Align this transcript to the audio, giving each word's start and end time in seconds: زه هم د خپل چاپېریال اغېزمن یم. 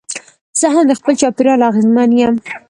زه 0.59 0.67
هم 0.73 0.83
د 0.87 0.91
خپل 0.99 1.13
چاپېریال 1.21 1.61
اغېزمن 1.69 2.09
یم. 2.19 2.35